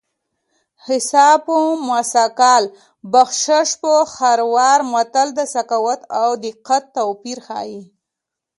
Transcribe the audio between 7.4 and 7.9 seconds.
ښيي